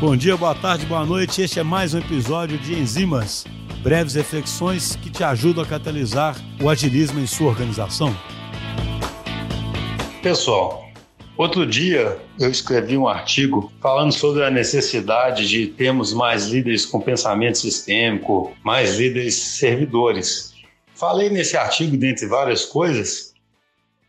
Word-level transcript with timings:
Bom 0.00 0.16
dia, 0.16 0.36
boa 0.36 0.54
tarde, 0.54 0.84
boa 0.86 1.06
noite. 1.06 1.40
Este 1.40 1.60
é 1.60 1.62
mais 1.62 1.94
um 1.94 1.98
episódio 1.98 2.58
de 2.58 2.74
Enzimas, 2.74 3.44
breves 3.80 4.14
reflexões 4.14 4.96
que 4.96 5.08
te 5.08 5.22
ajudam 5.22 5.62
a 5.62 5.66
catalisar 5.66 6.36
o 6.60 6.68
agilismo 6.68 7.20
em 7.20 7.26
sua 7.26 7.48
organização. 7.48 8.14
Pessoal, 10.20 10.84
outro 11.38 11.64
dia 11.64 12.20
eu 12.40 12.50
escrevi 12.50 12.98
um 12.98 13.06
artigo 13.06 13.72
falando 13.80 14.12
sobre 14.12 14.44
a 14.44 14.50
necessidade 14.50 15.48
de 15.48 15.68
termos 15.68 16.12
mais 16.12 16.48
líderes 16.48 16.84
com 16.84 17.00
pensamento 17.00 17.58
sistêmico, 17.58 18.52
mais 18.64 18.98
líderes 18.98 19.36
servidores. 19.36 20.52
Falei 20.92 21.30
nesse 21.30 21.56
artigo, 21.56 21.96
dentre 21.96 22.26
várias 22.26 22.64
coisas, 22.64 23.32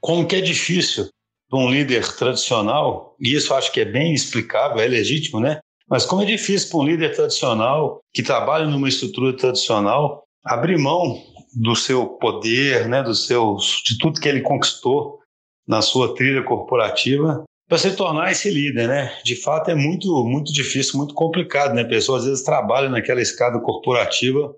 como 0.00 0.26
que 0.26 0.36
é 0.36 0.40
difícil 0.40 1.10
um 1.52 1.70
líder 1.70 2.06
tradicional, 2.16 3.14
e 3.20 3.34
isso 3.34 3.52
acho 3.52 3.70
que 3.72 3.80
é 3.80 3.84
bem 3.84 4.14
explicável, 4.14 4.80
é 4.80 4.86
legítimo, 4.86 5.38
né? 5.38 5.60
Mas 5.92 6.06
como 6.06 6.22
é 6.22 6.24
difícil 6.24 6.70
para 6.70 6.78
um 6.78 6.86
líder 6.86 7.14
tradicional 7.14 8.00
que 8.14 8.22
trabalha 8.22 8.64
numa 8.64 8.88
estrutura 8.88 9.36
tradicional 9.36 10.24
abrir 10.42 10.78
mão 10.78 11.22
do 11.54 11.76
seu 11.76 12.06
poder, 12.06 12.88
né, 12.88 13.02
do 13.02 13.14
seu, 13.14 13.56
de 13.84 13.98
tudo 13.98 14.18
que 14.18 14.26
ele 14.26 14.40
conquistou 14.40 15.20
na 15.68 15.82
sua 15.82 16.14
trilha 16.14 16.42
corporativa 16.44 17.44
para 17.68 17.76
se 17.76 17.94
tornar 17.94 18.32
esse 18.32 18.50
líder, 18.50 18.88
né? 18.88 19.20
De 19.22 19.36
fato 19.36 19.70
é 19.70 19.74
muito 19.74 20.24
muito 20.24 20.50
difícil, 20.50 20.96
muito 20.96 21.12
complicado, 21.12 21.74
né? 21.74 21.84
Pessoas 21.84 22.22
às 22.22 22.28
vezes 22.28 22.44
trabalham 22.44 22.90
naquela 22.90 23.20
escada 23.20 23.60
corporativa 23.60 24.54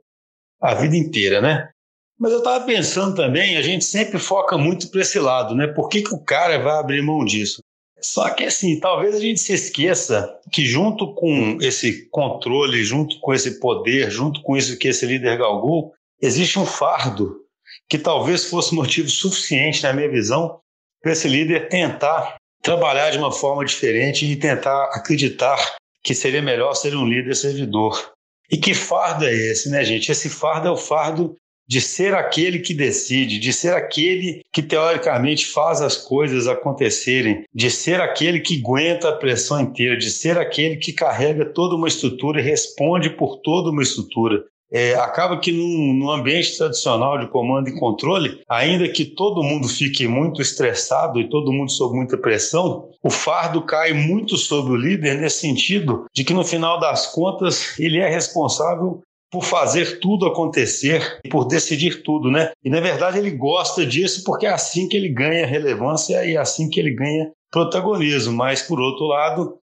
a 0.62 0.72
vida 0.74 0.96
inteira, 0.96 1.40
né? 1.40 1.68
Mas 2.16 2.30
eu 2.30 2.38
estava 2.38 2.64
pensando 2.64 3.16
também, 3.16 3.56
a 3.56 3.62
gente 3.62 3.84
sempre 3.84 4.20
foca 4.20 4.56
muito 4.56 4.88
para 4.88 5.00
esse 5.00 5.18
lado, 5.18 5.52
né? 5.56 5.66
Por 5.66 5.88
que, 5.88 6.02
que 6.02 6.14
o 6.14 6.24
cara 6.24 6.60
vai 6.60 6.78
abrir 6.78 7.02
mão 7.02 7.24
disso? 7.24 7.60
Só 8.00 8.28
que 8.30 8.44
assim, 8.44 8.78
talvez 8.80 9.14
a 9.14 9.20
gente 9.20 9.40
se 9.40 9.52
esqueça 9.52 10.38
que 10.52 10.64
junto 10.64 11.14
com 11.14 11.58
esse 11.60 12.08
controle, 12.10 12.84
junto 12.84 13.18
com 13.20 13.32
esse 13.32 13.58
poder, 13.60 14.10
junto 14.10 14.42
com 14.42 14.56
isso 14.56 14.78
que 14.78 14.88
esse 14.88 15.06
líder 15.06 15.38
galgou, 15.38 15.94
existe 16.20 16.58
um 16.58 16.66
fardo 16.66 17.40
que 17.88 17.98
talvez 17.98 18.44
fosse 18.44 18.74
motivo 18.74 19.08
suficiente, 19.08 19.82
na 19.82 19.92
minha 19.92 20.10
visão, 20.10 20.60
para 21.02 21.12
esse 21.12 21.28
líder 21.28 21.68
tentar 21.68 22.36
trabalhar 22.62 23.10
de 23.10 23.18
uma 23.18 23.30
forma 23.30 23.64
diferente 23.64 24.24
e 24.24 24.36
tentar 24.36 24.84
acreditar 24.94 25.58
que 26.02 26.14
seria 26.14 26.42
melhor 26.42 26.74
ser 26.74 26.96
um 26.96 27.06
líder 27.06 27.34
servidor. 27.34 28.12
E 28.50 28.56
que 28.56 28.74
fardo 28.74 29.24
é 29.24 29.32
esse, 29.32 29.70
né, 29.70 29.84
gente? 29.84 30.10
Esse 30.10 30.28
fardo 30.28 30.68
é 30.68 30.70
o 30.70 30.76
fardo 30.76 31.34
de 31.66 31.80
ser 31.80 32.14
aquele 32.14 32.58
que 32.58 32.74
decide, 32.74 33.38
de 33.38 33.52
ser 33.52 33.74
aquele 33.74 34.42
que 34.52 34.62
teoricamente 34.62 35.46
faz 35.46 35.80
as 35.80 35.96
coisas 35.96 36.46
acontecerem, 36.46 37.44
de 37.54 37.70
ser 37.70 38.00
aquele 38.00 38.40
que 38.40 38.58
aguenta 38.60 39.08
a 39.08 39.16
pressão 39.16 39.60
inteira, 39.60 39.96
de 39.96 40.10
ser 40.10 40.38
aquele 40.38 40.76
que 40.76 40.92
carrega 40.92 41.44
toda 41.44 41.74
uma 41.74 41.88
estrutura 41.88 42.40
e 42.40 42.44
responde 42.44 43.10
por 43.10 43.38
toda 43.38 43.70
uma 43.70 43.82
estrutura. 43.82 44.44
É, 44.72 44.94
acaba 44.96 45.38
que 45.38 45.52
num, 45.52 45.94
num, 45.94 46.10
ambiente 46.10 46.56
tradicional 46.58 47.16
de 47.18 47.28
comando 47.28 47.68
e 47.68 47.78
controle, 47.78 48.40
ainda 48.48 48.88
que 48.88 49.04
todo 49.04 49.42
mundo 49.42 49.68
fique 49.68 50.08
muito 50.08 50.42
estressado 50.42 51.20
e 51.20 51.28
todo 51.28 51.52
mundo 51.52 51.70
sob 51.70 51.94
muita 51.94 52.18
pressão, 52.18 52.90
o 53.00 53.08
fardo 53.08 53.62
cai 53.62 53.92
muito 53.92 54.36
sobre 54.36 54.72
o 54.72 54.76
líder 54.76 55.20
nesse 55.20 55.38
sentido 55.38 56.06
de 56.12 56.24
que 56.24 56.34
no 56.34 56.42
final 56.42 56.80
das 56.80 57.06
contas 57.06 57.78
ele 57.78 57.98
é 57.98 58.08
responsável 58.08 59.00
por 59.34 59.42
fazer 59.42 59.98
tudo 59.98 60.26
acontecer 60.26 61.18
e 61.24 61.28
por 61.28 61.44
decidir 61.44 62.04
tudo, 62.04 62.30
né? 62.30 62.52
E 62.62 62.70
na 62.70 62.78
verdade 62.78 63.18
ele 63.18 63.32
gosta 63.32 63.84
disso 63.84 64.22
porque 64.22 64.46
é 64.46 64.50
assim 64.50 64.88
que 64.88 64.96
ele 64.96 65.08
ganha 65.08 65.44
relevância 65.44 66.24
e 66.24 66.36
é 66.36 66.38
assim 66.38 66.70
que 66.70 66.78
ele 66.78 66.94
ganha 66.94 67.32
protagonismo. 67.50 68.32
Mas 68.32 68.62
por 68.62 68.78
outro 68.78 69.06
lado, 69.06 69.58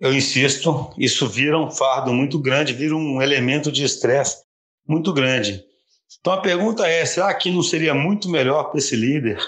eu 0.00 0.14
insisto, 0.14 0.90
isso 0.96 1.28
vira 1.28 1.58
um 1.58 1.70
fardo 1.70 2.14
muito 2.14 2.38
grande, 2.38 2.72
vira 2.72 2.96
um 2.96 3.20
elemento 3.20 3.70
de 3.70 3.84
estresse 3.84 4.38
muito 4.88 5.12
grande. 5.12 5.62
Então 6.18 6.32
a 6.32 6.40
pergunta 6.40 6.86
é: 6.86 7.04
será 7.04 7.34
que 7.34 7.50
não 7.50 7.62
seria 7.62 7.92
muito 7.92 8.26
melhor 8.26 8.70
para 8.70 8.78
esse 8.78 8.96
líder, 8.96 9.38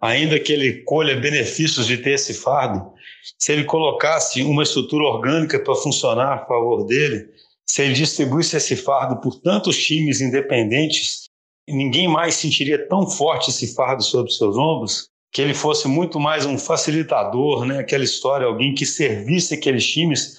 ainda 0.00 0.40
que 0.40 0.52
ele 0.52 0.82
colha 0.82 1.14
benefícios 1.14 1.86
de 1.86 1.98
ter 1.98 2.14
esse 2.14 2.34
fardo, 2.34 2.92
se 3.38 3.52
ele 3.52 3.62
colocasse 3.62 4.42
uma 4.42 4.64
estrutura 4.64 5.04
orgânica 5.04 5.56
para 5.60 5.76
funcionar 5.76 6.32
a 6.32 6.46
favor 6.46 6.84
dele? 6.84 7.32
Se 7.66 7.82
ele 7.82 7.94
distribuísse 7.94 8.56
esse 8.56 8.76
fardo 8.76 9.20
por 9.20 9.40
tantos 9.40 9.76
times 9.76 10.20
independentes, 10.20 11.24
ninguém 11.68 12.06
mais 12.06 12.34
sentiria 12.34 12.88
tão 12.88 13.08
forte 13.08 13.50
esse 13.50 13.74
fardo 13.74 14.02
sobre 14.02 14.30
seus 14.32 14.56
ombros, 14.56 15.08
que 15.32 15.42
ele 15.42 15.54
fosse 15.54 15.88
muito 15.88 16.20
mais 16.20 16.46
um 16.46 16.56
facilitador, 16.56 17.64
né? 17.64 17.80
aquela 17.80 18.04
história, 18.04 18.46
alguém 18.46 18.74
que 18.74 18.86
servisse 18.86 19.54
aqueles 19.54 19.84
times, 19.84 20.36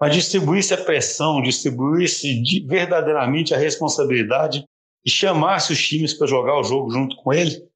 mas 0.00 0.14
distribuísse 0.14 0.74
a 0.74 0.76
pressão, 0.76 1.42
distribuísse 1.42 2.42
verdadeiramente 2.66 3.54
a 3.54 3.58
responsabilidade 3.58 4.64
e 5.04 5.10
chamasse 5.10 5.72
os 5.72 5.84
times 5.84 6.14
para 6.14 6.26
jogar 6.26 6.60
o 6.60 6.64
jogo 6.64 6.90
junto 6.90 7.16
com 7.16 7.32
ele. 7.32 7.66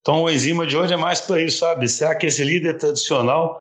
Então, 0.00 0.22
o 0.22 0.30
enzima 0.30 0.66
de 0.66 0.76
hoje 0.76 0.94
é 0.94 0.96
mais 0.96 1.20
para 1.20 1.40
isso, 1.40 1.58
sabe? 1.58 1.88
Será 1.88 2.14
que 2.14 2.26
esse 2.26 2.42
líder 2.42 2.76
tradicional, 2.76 3.58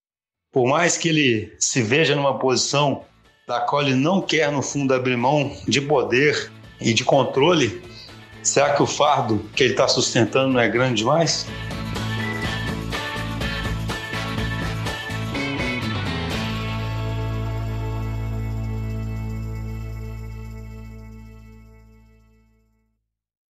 por 0.52 0.68
mais 0.68 0.98
que 0.98 1.10
ele 1.10 1.56
se 1.60 1.82
veja 1.82 2.16
numa 2.16 2.40
posição 2.40 3.06
da 3.48 3.62
qual 3.62 3.82
ele 3.82 3.96
não 3.96 4.22
quer, 4.22 4.52
no 4.52 4.62
fundo, 4.62 4.94
abrir 4.94 5.16
mão 5.16 5.56
de 5.66 5.80
poder 5.80 6.52
e 6.82 6.94
de 6.94 7.06
controle, 7.06 7.82
será 8.44 8.74
que 8.74 8.84
o 8.84 8.86
fardo 8.86 9.40
que 9.56 9.64
ele 9.64 9.72
está 9.72 9.88
sustentando 9.88 10.52
não 10.52 10.60
é 10.60 10.68
grande 10.68 10.96
demais? 10.96 11.48